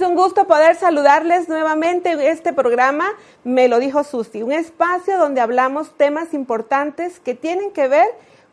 [0.00, 3.04] Es un gusto poder saludarles nuevamente en este programa,
[3.44, 8.06] me lo dijo Susi, un espacio donde hablamos temas importantes que tienen que ver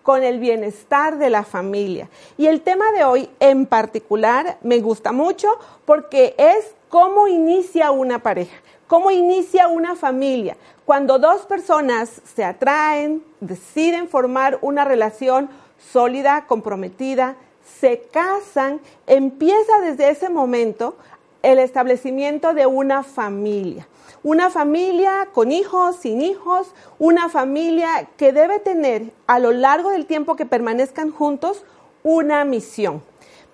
[0.04, 2.10] con el bienestar de la familia.
[2.38, 5.48] Y el tema de hoy en particular me gusta mucho
[5.86, 8.58] porque es cómo inicia una pareja,
[8.88, 10.58] cómo inicia una familia.
[10.84, 17.38] Cuando dos personas se atraen, deciden formar una relación sólida, comprometida,
[17.80, 20.98] se casan, empieza desde ese momento
[21.44, 23.88] el establecimiento de una familia.
[24.24, 30.06] Una familia con hijos, sin hijos, una familia que debe tener a lo largo del
[30.06, 31.64] tiempo que permanezcan juntos
[32.04, 33.04] una misión.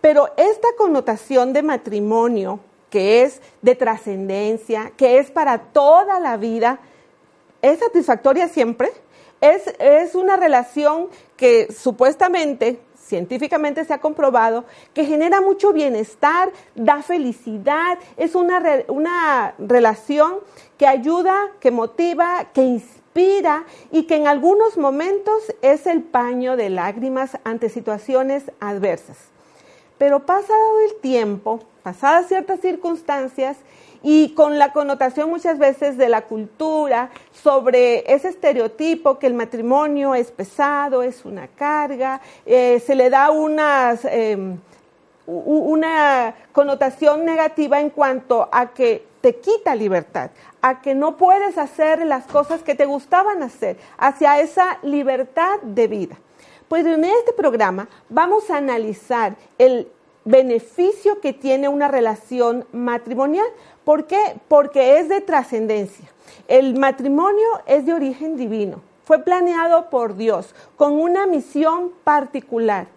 [0.02, 6.80] Pero esta connotación de matrimonio, que es de trascendencia, que es para toda la vida,
[7.62, 8.92] ¿es satisfactoria siempre?
[9.42, 12.80] Es, es una relación que supuestamente
[13.14, 20.38] científicamente se ha comprobado que genera mucho bienestar, da felicidad, es una, una relación
[20.80, 26.72] que ayuda, que motiva, que inspira y que en algunos momentos es el paño de
[26.72, 29.18] lágrimas ante situaciones adversas.
[30.00, 33.58] Pero pasado el tiempo, pasadas ciertas circunstancias,
[34.04, 40.14] y con la connotación muchas veces de la cultura sobre ese estereotipo que el matrimonio
[40.14, 44.60] es pesado, es una carga, eh, se le da unas, em,
[45.26, 52.06] una connotación negativa en cuanto a que te quita libertad, a que no puedes hacer
[52.06, 56.18] las cosas que te gustaban hacer, hacia esa libertad de vida.
[56.68, 59.88] Pues en este programa vamos a analizar el
[60.26, 63.46] beneficio que tiene una relación matrimonial.
[63.84, 64.40] ¿Por qué?
[64.48, 66.10] Porque es de trascendencia.
[66.48, 68.82] El matrimonio es de origen divino.
[69.06, 72.88] Fue planeado por Dios con una misión particular.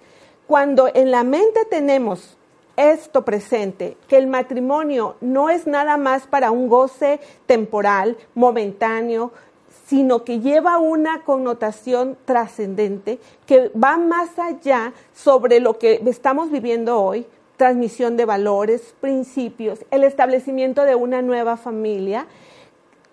[0.46, 2.36] Cuando en la mente tenemos
[2.76, 9.32] esto presente, que el matrimonio no es nada más para un goce temporal, momentáneo,
[9.86, 17.00] sino que lleva una connotación trascendente que va más allá sobre lo que estamos viviendo
[17.00, 17.26] hoy,
[17.56, 22.26] transmisión de valores, principios, el establecimiento de una nueva familia,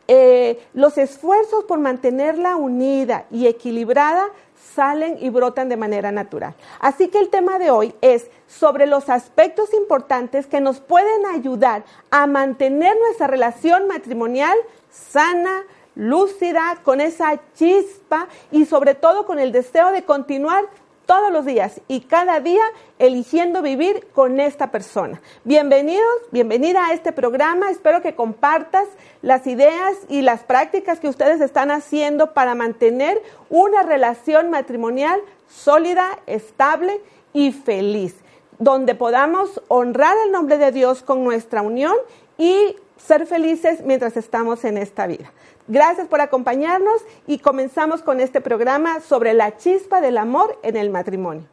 [0.08, 4.28] eh, los esfuerzos por mantenerla unida y equilibrada
[4.76, 6.56] salen y brotan de manera natural.
[6.80, 11.84] Así que el tema de hoy es sobre los aspectos importantes que nos pueden ayudar
[12.12, 14.58] a mantener nuestra relación matrimonial
[14.90, 15.64] sana,
[15.96, 20.66] lúcida, con esa chispa y sobre todo con el deseo de continuar
[21.06, 22.64] todos los días y cada día
[23.00, 25.22] eligiendo vivir con esta persona.
[25.44, 27.70] Bienvenidos, bienvenida a este programa.
[27.70, 28.88] Espero que compartas
[29.22, 36.20] las ideas y las prácticas que ustedes están haciendo para mantener una relación matrimonial sólida,
[36.26, 37.02] estable
[37.34, 38.16] y feliz,
[38.60, 41.96] donde podamos honrar el nombre de Dios con nuestra unión
[42.38, 45.32] y ser felices mientras estamos en esta vida.
[45.68, 50.90] Gracias por acompañarnos y comenzamos con este programa sobre la chispa del amor en el
[50.90, 51.48] matrimonio.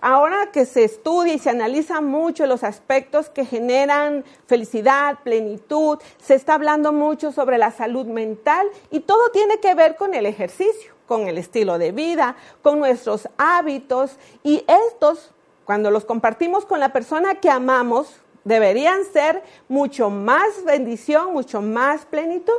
[0.00, 6.34] Ahora que se estudia y se analiza mucho los aspectos que generan felicidad, plenitud, se
[6.34, 10.92] está hablando mucho sobre la salud mental y todo tiene que ver con el ejercicio,
[11.06, 15.32] con el estilo de vida, con nuestros hábitos y estos,
[15.64, 22.04] cuando los compartimos con la persona que amamos, deberían ser mucho más bendición, mucho más
[22.06, 22.58] plenitud.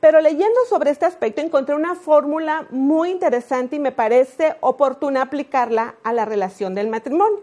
[0.00, 5.94] Pero leyendo sobre este aspecto encontré una fórmula muy interesante y me parece oportuna aplicarla
[6.02, 7.40] a la relación del matrimonio.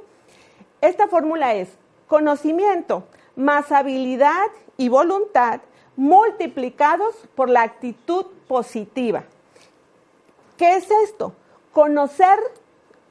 [0.82, 1.70] Esta fórmula es
[2.08, 3.04] conocimiento
[3.36, 5.62] más habilidad y voluntad
[5.96, 9.24] multiplicados por la actitud positiva.
[10.58, 11.34] ¿Qué es esto?
[11.74, 12.40] Conocer,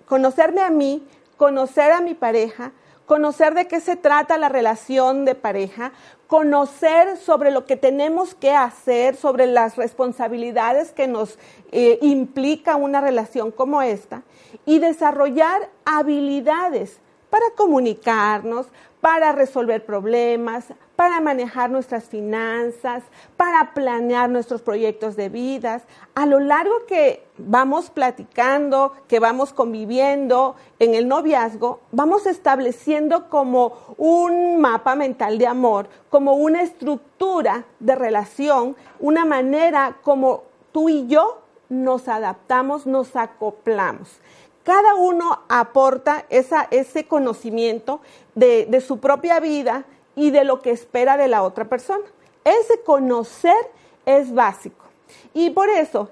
[0.07, 1.07] conocerme a mí,
[1.37, 2.73] conocer a mi pareja,
[3.07, 5.93] conocer de qué se trata la relación de pareja,
[6.27, 11.39] conocer sobre lo que tenemos que hacer, sobre las responsabilidades que nos
[11.73, 14.23] eh, implica una relación como esta
[14.65, 16.99] y desarrollar habilidades
[17.31, 18.67] para comunicarnos,
[19.01, 20.65] para resolver problemas,
[20.97, 23.05] para manejar nuestras finanzas,
[23.37, 25.83] para planear nuestros proyectos de vidas.
[26.15, 33.95] A lo largo que vamos platicando, que vamos conviviendo en el noviazgo, vamos estableciendo como
[33.97, 40.43] un mapa mental de amor, como una estructura de relación, una manera como
[40.73, 44.19] tú y yo nos adaptamos, nos acoplamos
[44.67, 48.01] cada uno aporta ese conocimiento
[48.35, 49.85] de, de su propia vida
[50.17, 52.05] y de lo que espera de la otra persona.
[52.43, 53.55] Ese conocer
[54.07, 54.85] es básico.
[55.35, 56.11] Y por eso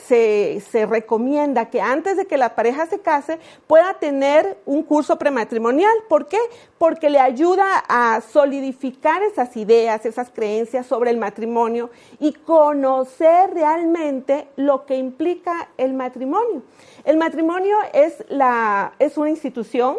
[0.00, 5.18] se, se, recomienda que antes de que la pareja se case pueda tener un curso
[5.18, 5.92] prematrimonial.
[6.08, 6.38] ¿Por qué?
[6.78, 14.48] Porque le ayuda a solidificar esas ideas, esas creencias sobre el matrimonio y conocer realmente
[14.56, 16.62] lo que implica el matrimonio.
[17.04, 19.96] El matrimonio es, la, es una institución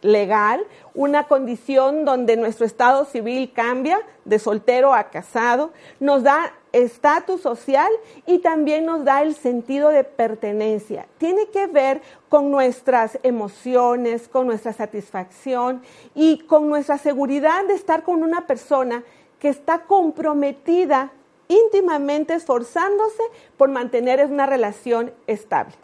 [0.00, 0.64] legal,
[0.94, 7.90] una condición donde nuestro estado civil cambia de soltero a casado, nos da estatus social
[8.26, 11.06] y también nos da el sentido de pertenencia.
[11.18, 15.82] Tiene que ver con nuestras emociones, con nuestra satisfacción
[16.14, 19.02] y con nuestra seguridad de estar con una persona
[19.38, 21.10] que está comprometida
[21.48, 23.22] íntimamente esforzándose
[23.56, 25.74] por mantener una relación estable.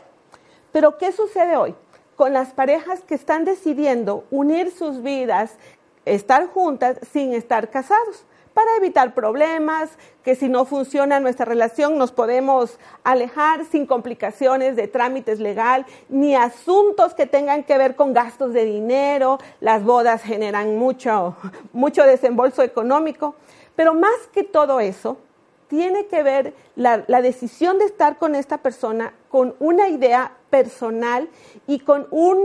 [0.73, 1.75] Pero ¿qué sucede hoy?
[2.17, 5.57] Con las parejas que están decidiendo unir sus vidas,
[6.05, 8.25] estar juntas sin estar casados
[8.55, 9.91] para evitar problemas,
[10.23, 16.37] que si no funciona nuestra relación nos podemos alejar sin complicaciones de trámites legal, ni
[16.37, 21.37] asuntos que tengan que ver con gastos de dinero, las bodas generan mucho,
[21.73, 23.35] mucho desembolso económico,
[23.75, 25.19] pero más que todo eso,
[25.67, 31.29] tiene que ver la, la, decisión de estar con esta persona con una idea personal
[31.67, 32.39] y con un,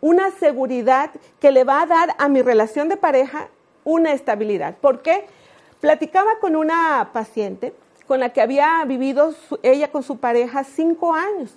[0.00, 1.10] una seguridad
[1.40, 3.48] que le va a dar a mi relación de pareja
[3.82, 4.76] una estabilidad.
[4.76, 5.26] ¿Por qué?
[5.80, 7.74] Platicaba con una paciente
[8.06, 9.34] con la que había vivido
[9.64, 11.56] ella con su pareja cinco años,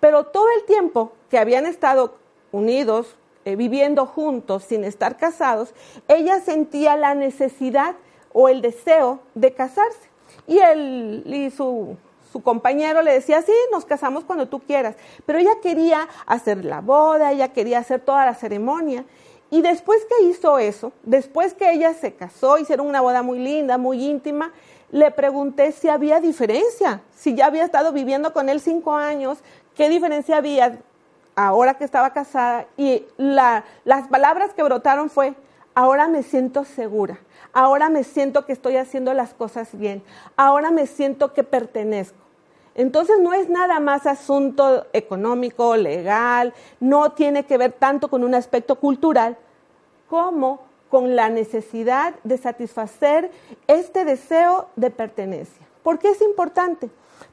[0.00, 2.16] pero todo el tiempo que habían estado
[2.52, 3.16] unidos,
[3.46, 5.72] eh, viviendo juntos, sin estar casados,
[6.08, 7.96] ella sentía la necesidad
[8.34, 10.10] o el deseo de casarse.
[10.46, 11.96] Y él y su,
[12.32, 16.80] su compañero le decía, sí, nos casamos cuando tú quieras, pero ella quería hacer la
[16.80, 19.04] boda, ella quería hacer toda la ceremonia.
[19.50, 23.78] Y después que hizo eso, después que ella se casó, hicieron una boda muy linda,
[23.78, 24.52] muy íntima,
[24.90, 29.38] le pregunté si había diferencia, si ya había estado viviendo con él cinco años,
[29.74, 30.78] qué diferencia había
[31.36, 32.66] ahora que estaba casada.
[32.76, 35.34] Y la, las palabras que brotaron fue,
[35.76, 37.18] ahora me siento segura,
[37.52, 40.02] ahora me siento que estoy haciendo las cosas bien,
[40.34, 42.16] ahora me siento que pertenezco.
[42.74, 48.34] Entonces no es nada más asunto económico, legal, no tiene que ver tanto con un
[48.34, 49.36] aspecto cultural
[50.08, 53.30] como con la necesidad de satisfacer
[53.66, 55.66] este deseo de pertenencia.
[55.82, 56.88] ¿Por qué es importante?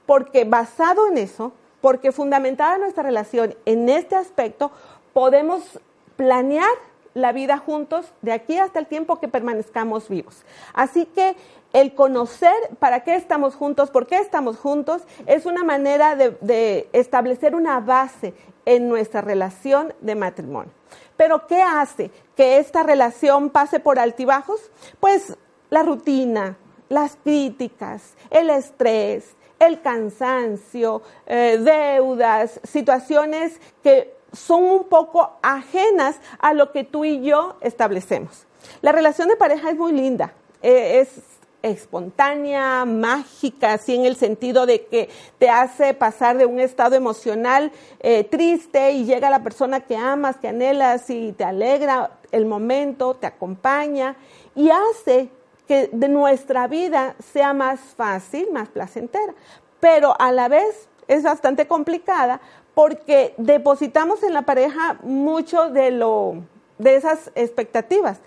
[0.05, 4.71] Porque basado en eso, porque fundamentada nuestra relación en este aspecto,
[5.13, 5.79] podemos
[6.17, 6.69] planear
[7.13, 10.43] la vida juntos de aquí hasta el tiempo que permanezcamos vivos.
[10.73, 11.35] Así que
[11.73, 17.55] el conocer para qué estamos juntos, por qué estamos juntos, es una manera de, establecer
[17.55, 18.33] una base
[18.65, 20.71] en nuestra relación de matrimonio.
[21.17, 24.71] Pero ¿qué hace que esta relación pase por altibajos?
[24.99, 25.35] Pues
[25.69, 26.57] la rutina,
[26.89, 36.53] las críticas, el estrés, el cansancio, eh, deudas, situaciones que son un poco ajenas a
[36.53, 38.45] lo que tú y yo establecemos.
[38.81, 41.09] La relación de pareja es muy linda, eh, es
[41.63, 45.09] espontánea, mágica, así en el sentido de que
[45.39, 47.71] te hace pasar de un estado emocional
[48.01, 53.13] eh, triste y llega la persona que amas, que anhelas y te alegra el momento,
[53.13, 54.17] te acompaña
[54.55, 55.29] y hace
[55.65, 59.33] que de nuestra vida sea más fácil, más placentera,
[59.79, 62.41] pero a la vez es bastante complicada
[62.73, 66.35] porque depositamos en la pareja mucho de, lo,
[66.77, 68.19] de esas expectativas.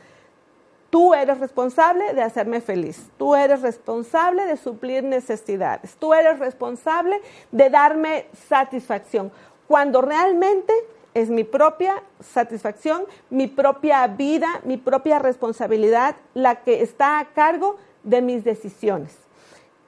[0.91, 7.21] Tú eres responsable de hacerme feliz, tú eres responsable de suplir necesidades, tú eres responsable
[7.51, 9.33] de darme satisfacción,
[9.67, 10.73] cuando realmente
[11.13, 17.77] es mi propia satisfacción, mi propia vida, mi propia responsabilidad la que está a cargo
[18.05, 19.17] de mis decisiones.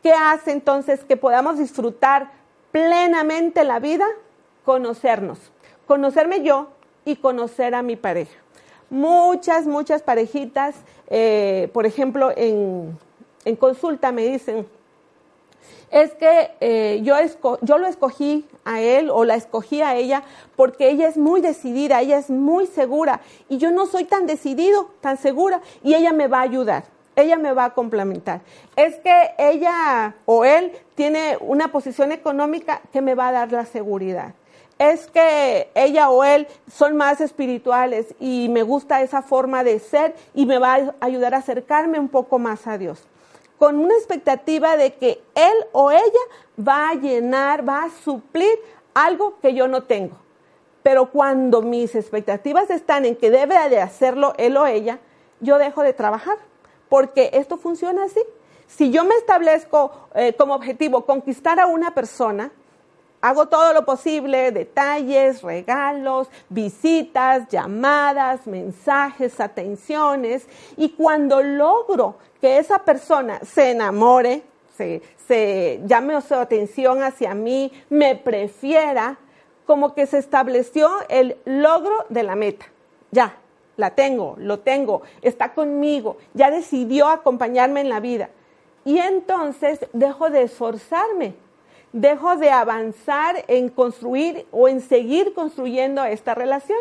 [0.02, 2.32] ¿Qué hace entonces que podamos disfrutar
[2.72, 4.06] plenamente la vida?
[4.68, 5.38] Conocernos,
[5.86, 6.66] conocerme yo
[7.06, 8.36] y conocer a mi pareja.
[8.90, 10.74] Muchas, muchas parejitas,
[11.08, 12.98] eh, por ejemplo, en,
[13.58, 14.66] consulta me dicen,
[15.90, 17.14] es que eh, yo,
[17.62, 20.22] yo lo escogí a él o la escogí a ella
[20.54, 24.90] porque ella es muy decidida, ella es muy segura y yo no soy tan decidido,
[25.00, 26.84] tan segura y ella me va a ayudar,
[27.20, 28.40] ella me va a complementar.
[28.76, 33.66] Es que ella o él tiene una posición económica que me va a dar la
[33.66, 34.34] seguridad
[34.78, 40.14] es que ella o él son más espirituales y me gusta esa forma de ser
[40.34, 43.02] y me va a ayudar a acercarme un poco más a Dios.
[43.58, 46.02] Con una expectativa de que él o ella
[46.56, 48.52] va a llenar, va a suplir
[48.94, 50.16] algo que yo no tengo.
[50.84, 55.00] Pero cuando mis expectativas están en que debe de hacerlo él o ella,
[55.40, 56.36] yo dejo de trabajar,
[56.88, 58.20] porque esto funciona así.
[58.66, 62.50] Si yo me establezco eh, como objetivo conquistar a una persona,
[63.20, 72.80] hago todo lo posible, detalles, regalos, visitas, llamadas, mensajes, atenciones, y cuando logro que esa
[72.80, 74.42] persona se enamore,
[74.76, 79.18] se, se llame su atención hacia mí, me prefiera,
[79.66, 82.66] como que se estableció el logro de la meta.
[83.10, 83.36] Ya,
[83.78, 88.28] la tengo, lo tengo, está conmigo, ya decidió acompañarme en la vida.
[88.84, 91.34] Y entonces dejo de esforzarme
[91.92, 96.78] dejo de avanzar en construir o en seguir construyendo esta relación.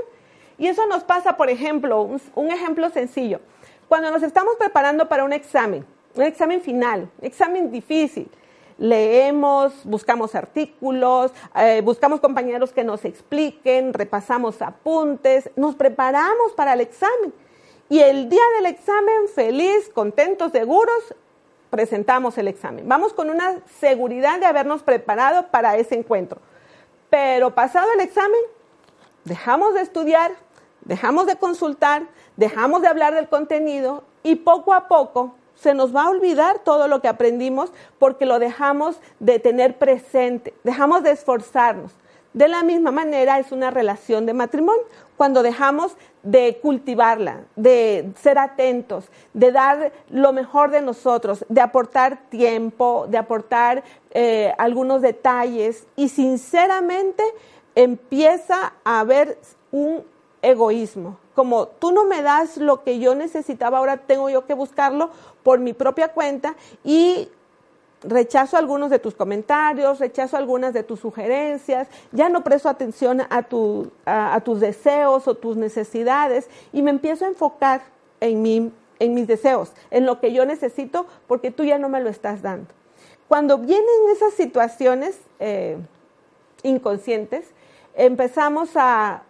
[0.58, 3.39] Y eso nos pasa, por ejemplo, un, ejemplo sencillo.
[3.88, 5.86] Cuando nos estamos preparando para un examen,
[6.16, 8.30] un examen final, un examen difícil,
[8.77, 16.81] leemos, buscamos artículos, eh, buscamos compañeros que nos expliquen, repasamos apuntes, nos preparamos para el
[16.81, 17.34] examen.
[17.89, 21.15] Y el día del examen, feliz, contentos, seguros,
[21.69, 22.88] presentamos el examen.
[22.88, 26.39] Vamos con una seguridad de habernos preparado para ese encuentro.
[27.10, 28.41] Pero pasado el examen,
[29.24, 30.31] dejamos de estudiar,
[30.81, 32.03] dejamos de consultar,
[32.36, 36.88] dejamos de hablar del contenido y poco a poco se nos va a olvidar todo
[36.88, 41.92] lo que aprendimos porque lo dejamos de tener presente, dejamos de esforzarnos.
[42.34, 44.84] De la misma manera es una relación de matrimonio,
[45.16, 52.30] cuando dejamos de cultivarla, de ser atentos, de dar lo mejor de nosotros, de aportar
[52.30, 57.24] tiempo, de aportar eh, algunos detalles y sinceramente
[57.74, 59.40] empieza a haber
[59.72, 60.04] un
[60.41, 65.10] egoísmo, como tú no me das lo que yo necesitaba, ahora tengo yo que buscarlo
[65.44, 67.29] por mi propia cuenta y
[68.01, 73.44] rechazo algunos de tus comentarios, rechazo algunas de tus sugerencias, ya no presto atención a,
[73.44, 77.82] tus deseos o tus necesidades y me empiezo a enfocar
[78.20, 82.10] en, en mis deseos, en lo que yo necesito, porque tú ya no me lo
[82.10, 82.74] estás dando.
[83.27, 85.77] Cuando vienen esas situaciones eh,
[86.63, 87.50] inconscientes,
[87.96, 89.24] empezamos a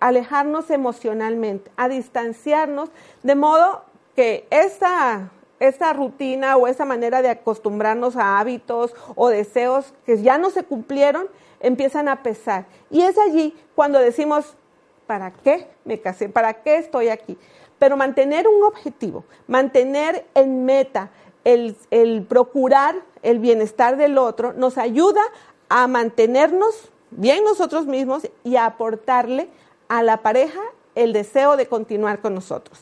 [0.00, 2.90] alejarnos emocionalmente, a distanciarnos,
[3.22, 3.84] de modo
[4.16, 5.30] que esa
[5.60, 10.64] esa rutina o esa manera de acostumbrarnos a hábitos o deseos que ya no se
[10.64, 11.28] cumplieron,
[11.60, 12.64] empiezan a pesar.
[12.90, 14.56] Y es allí cuando decimos,
[15.06, 16.30] ¿para qué me casé?
[16.30, 17.36] ¿Para qué estoy aquí?
[17.78, 21.10] Pero mantener un objetivo, mantener en meta
[21.44, 25.20] el, el procurar el bienestar del otro, nos ayuda
[25.68, 29.48] a mantenernos bien nosotros mismos y a aportarle
[29.90, 30.62] a la pareja
[30.94, 32.80] el deseo de continuar con nosotros.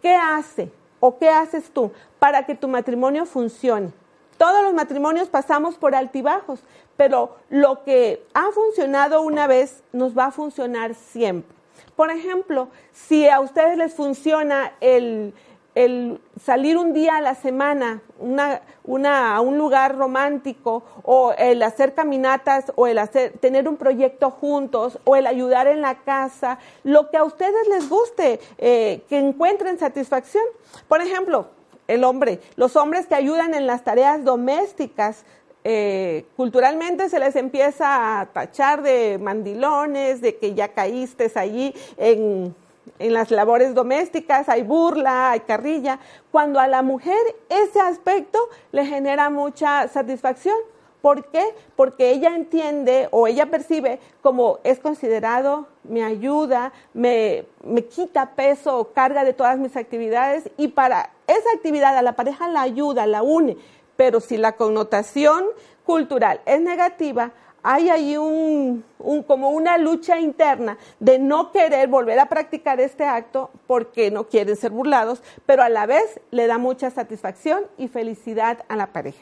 [0.00, 3.92] ¿Qué hace o qué haces tú para que tu matrimonio funcione.
[4.38, 6.60] Todos los matrimonios pasamos por altibajos,
[6.96, 11.54] pero lo que ha funcionado una vez nos va a funcionar siempre.
[11.94, 15.32] Por ejemplo, si a ustedes les funciona el,
[15.76, 21.62] el salir un día a la semana una, una, a un lugar romántico o el
[21.62, 26.58] hacer caminatas o el hacer, tener un proyecto juntos o el ayudar en la casa,
[26.82, 30.44] lo que a ustedes les guste, eh, que encuentren satisfacción.
[30.88, 31.48] Por ejemplo,
[31.88, 35.26] el hombre, los hombres que ayudan en las tareas domésticas,
[35.62, 42.54] eh, culturalmente se les empieza a tachar de mandilones, de que ya caíste allí en
[42.98, 45.98] en las labores domésticas, hay burla, hay carrilla,
[46.30, 48.38] cuando a la mujer ese aspecto
[48.72, 50.56] le genera mucha satisfacción.
[51.02, 51.44] ¿Por qué?
[51.76, 58.78] Porque ella entiende o ella percibe como es considerado, me ayuda, me, me quita peso
[58.78, 63.06] o carga de todas mis actividades y para esa actividad a la pareja la ayuda,
[63.06, 63.56] la une.
[63.96, 65.44] Pero si la connotación
[65.84, 67.30] cultural es negativa,
[67.68, 68.84] hay ahí un,
[69.26, 74.54] como una lucha interna de no querer volver a practicar este acto porque no quieren
[74.54, 79.20] ser burlados, pero a la vez le da mucha satisfacción y felicidad a la pareja.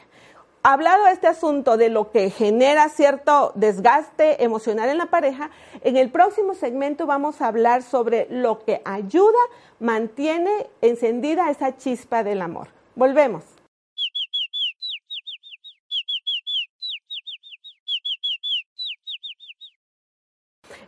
[0.61, 5.49] Hablado este asunto de lo que genera cierto desgaste emocional en la pareja,
[5.81, 9.39] en el próximo segmento vamos a hablar sobre lo que ayuda,
[9.79, 12.67] mantiene encendida esa chispa del amor.
[12.95, 13.54] Volvemos.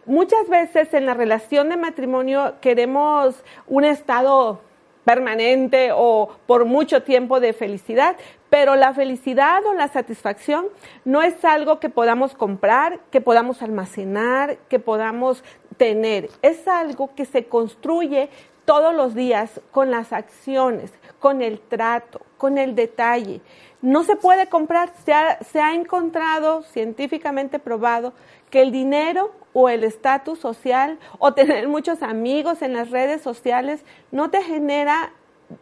[0.07, 3.35] Muchas veces en la relación de matrimonio queremos
[3.67, 4.61] un estado
[5.07, 8.17] permanente o por mucho tiempo de felicidad,
[8.49, 10.65] pero la felicidad o la satisfacción
[11.05, 15.43] no es algo que podamos comprar, que podamos almacenar, que podamos
[15.77, 18.29] tener, es algo que se construye
[18.65, 23.39] todos los días con las acciones, con el trato, con el detalle.
[23.81, 28.11] No se puede comprar, se ha, se ha encontrado científicamente probado
[28.49, 33.83] que el dinero o el estatus social o tener muchos amigos en las redes sociales
[34.11, 35.13] no te genera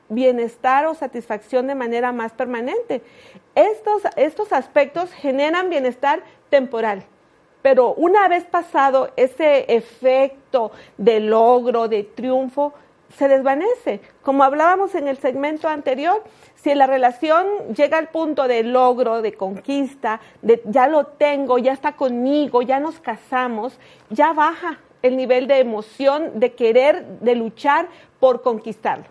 [0.10, 3.04] bienestar o satisfacción de manera más permanente.
[3.54, 7.04] Estos, estos aspectos generan bienestar temporal,
[7.62, 12.74] pero una vez pasado ese efecto de logro, de triunfo,
[13.18, 14.02] se desvanece.
[14.22, 16.24] Como hablábamos en el segmento anterior,
[16.56, 17.46] si la relación
[17.76, 22.80] llega al punto de logro, de conquista, de ya lo tengo, ya está conmigo, ya
[22.80, 23.80] nos casamos,
[24.10, 27.88] ya baja el nivel de emoción, de querer, de luchar
[28.20, 29.06] por conquistarlo.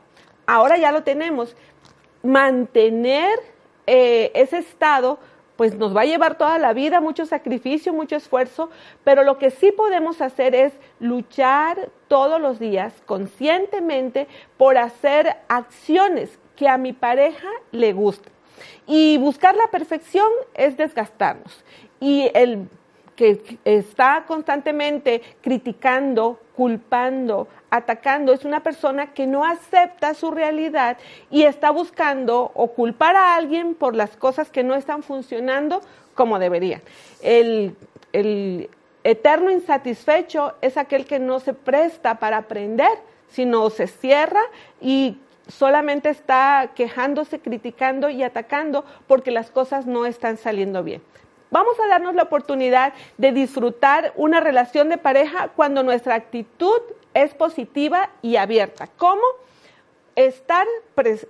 [0.46, 1.56] Ahora ya lo tenemos.
[2.22, 3.38] Mantener
[3.86, 5.18] eh, ese estado,
[5.56, 8.70] pues nos va a llevar toda la vida, mucho sacrificio, mucho esfuerzo,
[9.04, 16.38] pero lo que sí podemos hacer es luchar todos los días conscientemente por hacer acciones
[16.56, 18.32] que a mi pareja le gusten.
[18.86, 21.64] Y buscar la perfección es desgastarnos.
[22.00, 22.68] Y el
[23.16, 30.96] que está constantemente criticando, culpando, atacando, es una persona que no acepta su realidad
[31.28, 35.80] y está buscando o culpar a alguien por las cosas que no están funcionando
[36.14, 36.82] como deberían.
[37.20, 37.74] El,
[38.12, 38.70] el
[39.02, 42.96] eterno insatisfecho es aquel que no se presta para aprender,
[43.28, 44.42] sino se cierra
[44.80, 51.02] y solamente está quejándose, criticando y atacando porque las cosas no están saliendo bien.
[51.50, 56.80] Vamos a darnos la oportunidad de disfrutar una relación de pareja cuando nuestra actitud
[57.14, 58.88] es positiva y abierta.
[58.96, 59.22] ¿Cómo?
[60.16, 60.66] Estar,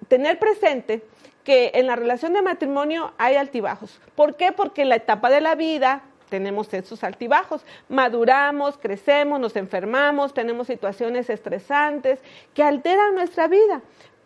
[0.09, 1.02] tener presente
[1.44, 4.00] que en la relación de matrimonio hay altibajos.
[4.16, 4.52] ¿Por qué?
[4.52, 7.64] Porque en la etapa de la vida tenemos esos altibajos.
[7.88, 12.18] Maduramos, crecemos, nos enfermamos, tenemos situaciones estresantes
[12.54, 13.83] que alteran nuestra vida.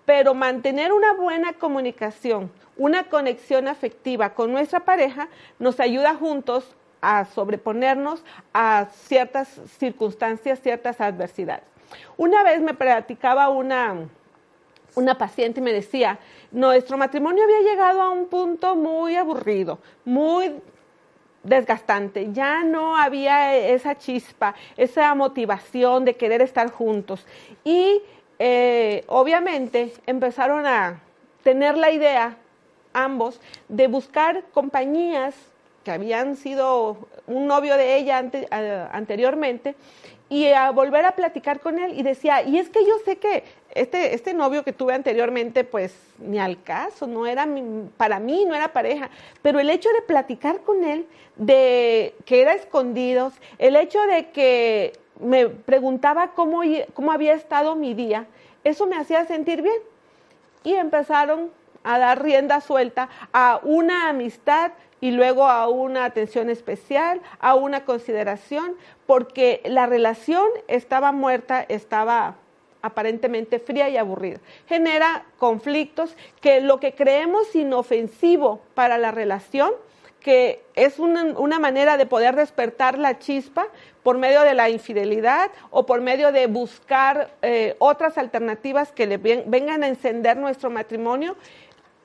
[0.08, 7.26] Pero mantener una buena comunicación, una conexión afectiva con nuestra pareja nos ayuda juntos a
[7.26, 8.24] sobreponernos
[8.54, 9.48] a ciertas
[9.78, 11.64] circunstancias, ciertas adversidades.
[12.16, 13.96] Una vez me platicaba una,
[14.94, 16.18] una paciente y me decía,
[16.52, 20.54] nuestro matrimonio había llegado a un punto muy aburrido, muy
[21.42, 27.26] desgastante, ya no había esa chispa, esa motivación de querer estar juntos.
[27.62, 28.00] Y
[28.38, 31.00] eh, obviamente empezaron a
[31.42, 32.36] tener la idea
[32.92, 35.34] ambos de buscar compañías
[35.84, 38.18] que habían sido un novio de ella
[38.92, 39.74] anteriormente
[40.28, 43.44] y a volver a platicar con él y decía, y es que yo sé que
[43.74, 47.48] este, este novio que tuve anteriormente, pues ni al caso, no era
[47.96, 52.52] para mí, no era pareja, pero el hecho de platicar con él, de que era
[52.54, 56.62] escondidos, el hecho de que me preguntaba cómo,
[56.94, 58.26] cómo había estado mi día,
[58.64, 59.80] eso me hacía sentir bien.
[60.64, 61.50] Y empezaron
[61.84, 67.84] a dar rienda suelta a una amistad y luego a una atención especial, a una
[67.84, 68.74] consideración,
[69.06, 72.34] porque la relación estaba muerta, estaba
[72.82, 74.38] aparentemente fría y aburrida.
[74.66, 79.72] Genera conflictos que lo que creemos inofensivo para la relación,
[80.20, 83.66] que es una, manera de poder despertar la chispa
[84.02, 89.16] por medio de la infidelidad o por medio de buscar eh, otras alternativas que le
[89.16, 91.36] vengan a encender nuestro matrimonio,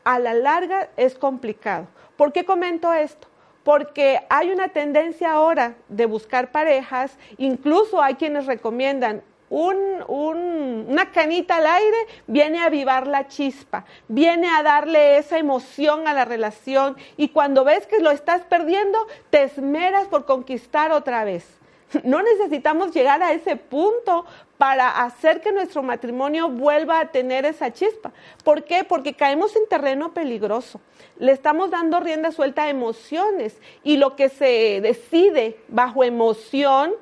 [0.04, 1.88] a la larga es complicado.
[2.17, 3.28] ¿Por qué comento esto?
[3.63, 11.67] Porque hay una tendencia ahora de buscar parejas, incluso hay quienes recomiendan una canita al
[11.67, 17.29] aire, viene a avivar la chispa, viene a darle esa emoción a la relación y
[17.29, 18.97] cuando ves que lo estás perdiendo,
[19.29, 21.45] te esmeras por conquistar otra vez.
[22.03, 24.25] No necesitamos llegar a ese punto
[24.58, 28.12] para hacer que nuestro matrimonio vuelva a tener esa chispa.
[28.43, 28.84] ¿Por qué?
[28.84, 30.79] Porque caemos en terreno peligroso.
[31.19, 36.93] Le estamos dando rienda suelta a emociones y lo que se decide bajo emoción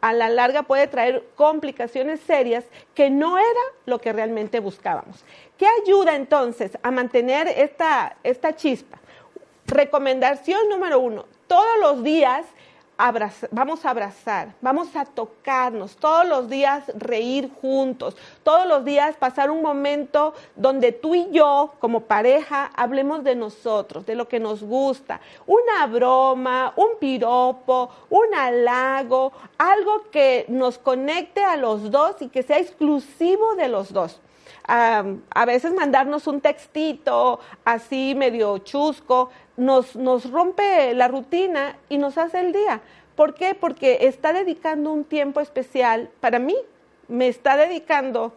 [0.00, 5.24] a la larga puede traer complicaciones serias que no era lo que realmente buscábamos.
[5.58, 8.98] ¿Qué ayuda entonces a mantener esta, esta chispa?
[9.66, 12.44] Recomendación número uno, todos los días
[13.50, 19.50] vamos a abrazar, vamos a tocarnos, todos los días reír juntos, todos los días pasar
[19.50, 24.62] un momento donde tú y yo como pareja hablemos de nosotros, de lo que nos
[24.62, 32.28] gusta, una broma, un piropo, un halago, algo que nos conecte a los dos y
[32.28, 34.20] que sea exclusivo de los dos.
[34.66, 39.30] a veces mandarnos un textito así medio chusco,
[39.60, 42.80] nos, nos rompe la rutina y nos hace el día.
[43.14, 43.54] ¿Por qué?
[43.54, 46.56] Porque está dedicando un tiempo especial para mí,
[47.08, 48.32] me está dedicando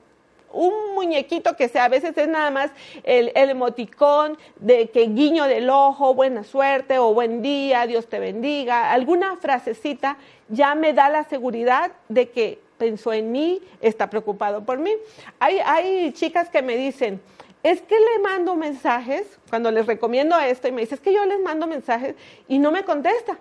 [0.52, 2.72] un muñequito que sea, a veces es nada más
[3.04, 8.20] el, el, emoticón de que guiño del ojo, buena suerte o buen día, Dios te
[8.20, 10.18] bendiga, alguna frasecita
[10.50, 14.92] ya me da la seguridad de que pensó en mí, está preocupado por mí.
[15.40, 17.22] Hay, hay chicas que me dicen,
[17.64, 21.26] es que le mando mensajes, cuando les recomiendo esto, y me dice, es que yo
[21.26, 22.16] les mando mensajes
[22.48, 23.40] y no me contesta.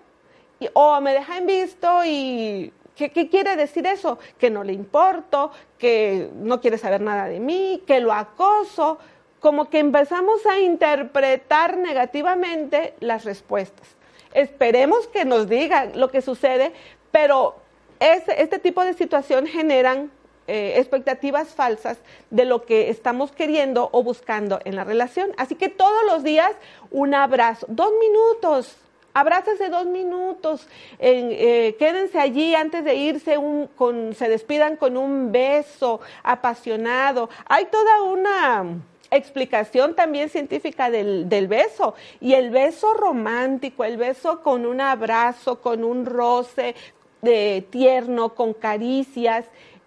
[0.74, 4.18] o me deja en visto y ¿Qué, quiere decir eso?
[4.38, 8.98] Que no le importo, que no quiere saber nada de mí, que lo acoso,
[9.40, 13.88] como que empezamos a interpretar negativamente las respuestas.
[14.34, 16.72] Esperemos que nos diga lo que sucede,
[17.10, 17.56] pero
[17.98, 20.10] este tipo de situación generan
[20.48, 21.98] eh, expectativas falsas
[22.30, 25.32] de lo que estamos queriendo o buscando en la relación.
[25.36, 26.50] Así que todos los días
[26.90, 28.76] un abrazo, dos minutos,
[29.14, 30.66] abrácense dos minutos,
[30.98, 33.36] eh, quédense allí antes de irse,
[33.76, 37.28] con, se despidan con un beso apasionado.
[37.46, 38.64] Hay toda una
[39.12, 41.94] explicación también científica del, del, beso.
[42.20, 46.74] Y el beso romántico, el beso con un abrazo, con un roce
[47.20, 49.44] de tierno, con caricias,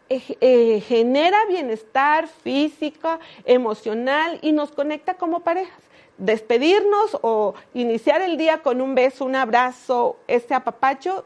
[0.10, 5.80] eh, genera bienestar físico, emocional y nos conecta como parejas.
[6.18, 11.26] Despedirnos o iniciar el día con un beso, un abrazo, este apapacho,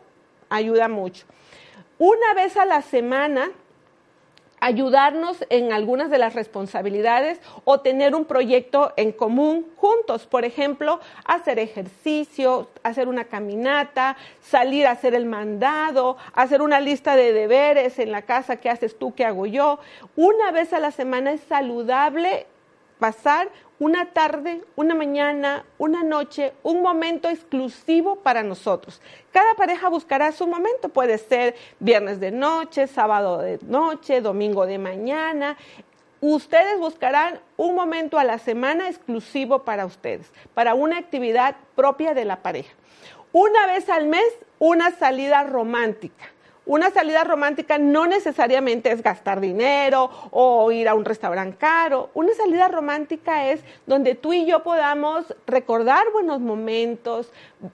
[0.49, 1.25] ayuda mucho.
[1.97, 3.51] Una vez a la semana
[4.59, 10.25] ayudarnos en algunas de las responsabilidades o tener un proyecto en común juntos.
[10.25, 17.15] Por ejemplo, hacer ejercicio, hacer una caminata, salir a hacer el mandado, hacer una lista
[17.15, 19.79] de deberes en la casa, qué haces tú, qué hago yo.
[20.15, 22.47] Una vez a la semana es saludable
[22.99, 29.01] pasar una tarde, una mañana, una noche, un momento exclusivo para nosotros.
[29.31, 34.77] Cada pareja buscará su momento, puede ser viernes de noche, sábado de noche, domingo de
[34.77, 35.57] mañana.
[36.19, 42.25] Ustedes buscarán un momento a la semana exclusivo para ustedes, para una actividad propia de
[42.25, 42.73] la pareja.
[43.31, 44.27] Una vez al mes,
[44.59, 46.25] una salida romántica
[46.69, 52.11] una salida romántica no necesariamente es gastar dinero o ir a un restaurante caro.
[52.13, 57.31] Una salida romántica es donde tú y yo podamos recordar buenos momentos,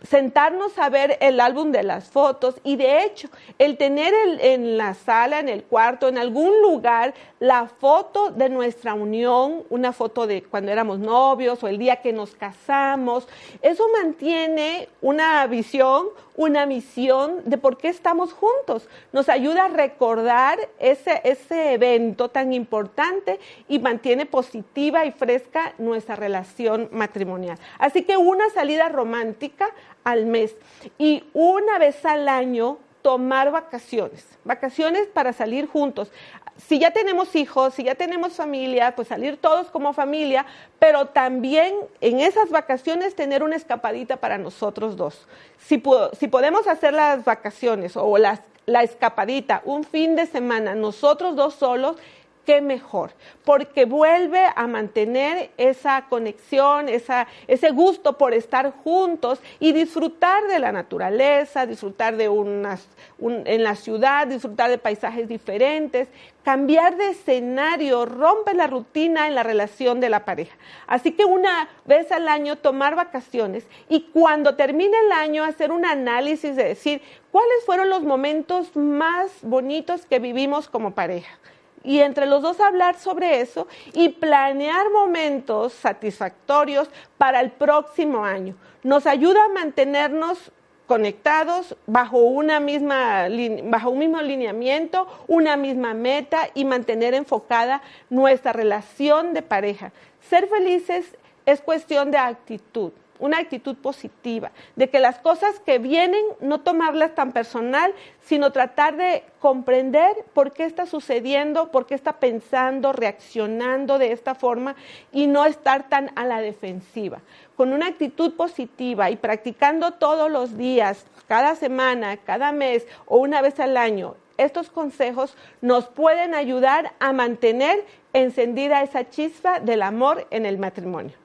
[0.07, 3.27] sentarnos a ver el álbum de las fotos y de hecho
[3.59, 8.93] el tener en la sala, en el cuarto, en algún lugar la foto de nuestra
[8.93, 13.27] unión, una foto de cuando éramos novios o el día que nos casamos,
[13.61, 18.84] eso mantiene una visión, una misión de por qué estamos juntos.
[19.11, 26.15] Nos ayuda a recordar ese, ese evento tan importante y mantiene positiva y fresca nuestra
[26.15, 27.57] relación matrimonial.
[27.79, 29.69] Así que una salida romántica
[30.03, 30.55] al mes
[30.97, 36.11] y una vez al año tomar vacaciones, vacaciones para salir juntos.
[36.57, 40.47] Si ya tenemos hijos, si ya tenemos familia, pues salir todos como familia,
[40.79, 45.27] pero también en esas vacaciones tener una escapadita para nosotros dos.
[45.59, 45.83] Si,
[46.17, 51.55] si podemos hacer las vacaciones o las, la escapadita un fin de semana, nosotros dos
[51.55, 51.97] solos,
[52.45, 53.11] qué mejor,
[53.43, 60.59] porque vuelve a mantener esa conexión, esa, ese gusto por estar juntos y disfrutar de
[60.59, 62.87] la naturaleza, disfrutar de unas,
[63.19, 66.07] en la ciudad, disfrutar de paisajes diferentes,
[66.43, 70.55] cambiar de escenario, rompe la rutina en la relación de la pareja.
[70.85, 75.85] Así que una vez al año tomar vacaciones y cuando termine el año hacer un
[75.85, 81.39] análisis de decir cuáles fueron los momentos más bonitos que vivimos como pareja
[81.85, 88.55] y entre los dos hablar sobre eso y planear momentos satisfactorios para el próximo año.
[88.83, 90.51] Nos ayuda a mantenernos
[90.87, 93.27] conectados bajo una misma
[93.63, 99.91] bajo un mismo lineamiento, una misma meta y mantener enfocada nuestra relación de pareja.
[100.29, 106.23] Ser felices es cuestión de actitud una actitud positiva, de que las cosas que vienen
[106.41, 112.13] no tomarlas tan personal, sino tratar de comprender por qué está sucediendo, por qué está
[112.13, 114.75] pensando, reaccionando de esta forma
[115.11, 117.19] y no estar tan a la defensiva.
[117.55, 123.41] Con una actitud positiva y practicando todos los días, cada semana, cada mes o una
[123.41, 130.27] vez al año, estos consejos nos pueden ayudar a mantener encendida esa chispa del amor
[130.31, 131.24] en el matrimonio.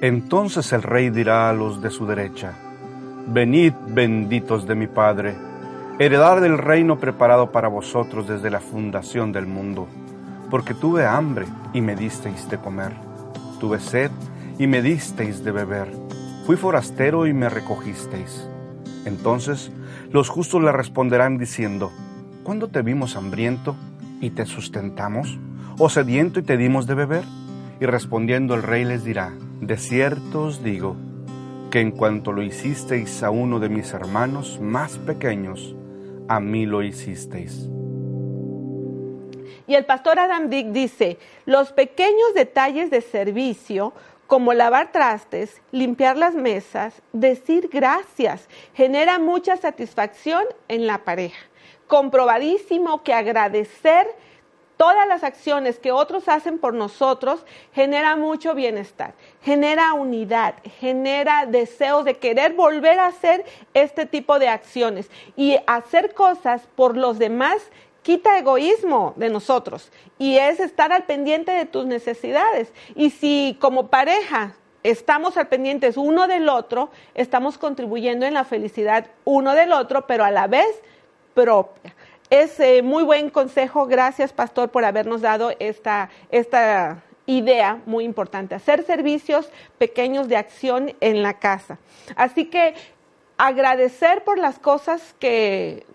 [0.00, 2.52] Entonces el rey dirá a los de su derecha,
[3.26, 5.34] Venid benditos de mi Padre,
[5.98, 9.88] heredad del reino preparado para vosotros desde la fundación del mundo,
[10.50, 12.92] porque tuve hambre y me disteis de comer,
[13.58, 14.12] tuve sed
[14.56, 15.88] y me disteis de beber,
[16.46, 18.48] fui forastero y me recogisteis.
[19.04, 19.72] Entonces
[20.12, 21.90] los justos le responderán diciendo,
[22.44, 23.74] ¿cuándo te vimos hambriento
[24.20, 25.40] y te sustentamos?
[25.76, 27.24] ¿O sediento y te dimos de beber?
[27.80, 30.96] Y respondiendo el rey les dirá, de cierto os digo,
[31.70, 35.74] que en cuanto lo hicisteis a uno de mis hermanos más pequeños,
[36.28, 37.68] a mí lo hicisteis.
[39.66, 43.92] Y el pastor Adam Dick dice, los pequeños detalles de servicio,
[44.26, 51.38] como lavar trastes, limpiar las mesas, decir gracias, genera mucha satisfacción en la pareja.
[51.86, 54.06] Comprobadísimo que agradecer
[54.78, 59.12] todas las acciones que otros hacen por nosotros genera mucho bienestar,
[59.42, 66.14] genera unidad, genera deseos de querer volver a hacer este tipo de acciones y hacer
[66.14, 67.70] cosas por los demás
[68.02, 72.72] quita egoísmo de nosotros y es estar al pendiente de tus necesidades.
[72.94, 79.08] Y si como pareja estamos al pendiente uno del otro, estamos contribuyendo en la felicidad
[79.24, 80.80] uno del otro, pero a la vez
[81.34, 81.94] propia.
[82.30, 83.86] Es eh, muy buen consejo.
[83.86, 88.54] Gracias, pastor, por habernos dado esta, esta idea muy importante.
[88.54, 91.78] Hacer servicios pequeños de acción en la casa.
[92.16, 92.74] Así que
[93.38, 95.86] agradecer por las cosas que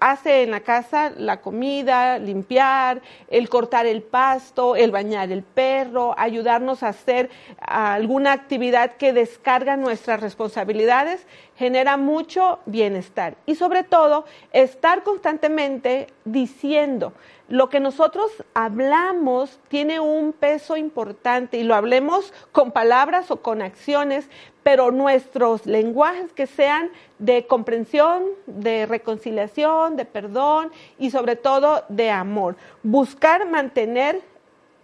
[0.00, 6.14] hace en la casa la comida, limpiar, el cortar el pasto, el bañar el perro,
[6.18, 11.26] ayudarnos a hacer alguna actividad que descarga nuestras responsabilidades,
[11.62, 13.36] genera mucho bienestar.
[13.46, 17.12] Y sobre todo, estar constantemente diciendo,
[17.48, 23.62] lo que nosotros hablamos tiene un peso importante y lo hablemos con palabras o con
[23.62, 24.28] acciones,
[24.64, 32.10] pero nuestros lenguajes que sean de comprensión, de reconciliación, de perdón y sobre todo de
[32.10, 32.56] amor.
[32.82, 34.20] Buscar mantener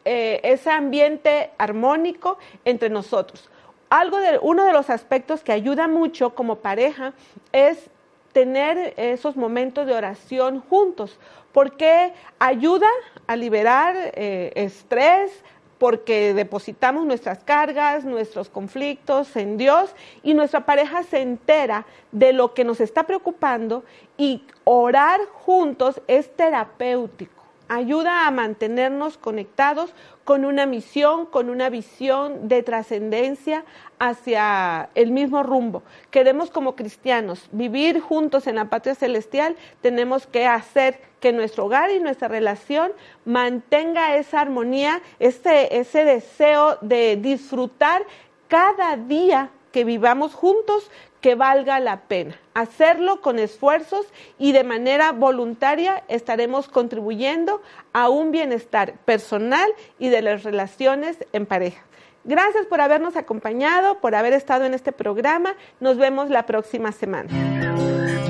[0.04, 3.50] eh, ese ambiente armónico entre nosotros.
[3.90, 7.14] Algo de, uno de los aspectos que ayuda mucho como pareja
[7.52, 7.90] es
[8.32, 11.18] tener esos momentos de oración juntos,
[11.52, 12.86] porque ayuda
[13.26, 15.32] a liberar eh, estrés,
[15.78, 22.52] porque depositamos nuestras cargas, nuestros conflictos en Dios y nuestra pareja se entera de lo
[22.52, 23.84] que nos está preocupando
[24.16, 27.37] y orar juntos es terapéutico
[27.68, 33.64] ayuda a mantenernos conectados con una misión, con una visión de trascendencia
[33.98, 35.82] hacia el mismo rumbo.
[36.10, 41.90] Queremos como cristianos vivir juntos en la patria celestial, tenemos que hacer que nuestro hogar
[41.90, 42.92] y nuestra relación
[43.24, 48.02] mantenga esa armonía, ese, ese deseo de disfrutar
[48.48, 52.38] cada día que vivamos juntos, que valga la pena.
[52.54, 54.06] Hacerlo con esfuerzos
[54.38, 57.60] y de manera voluntaria estaremos contribuyendo
[57.92, 61.82] a un bienestar personal y de las relaciones en pareja.
[62.24, 65.54] Gracias por habernos acompañado, por haber estado en este programa.
[65.80, 68.27] Nos vemos la próxima semana.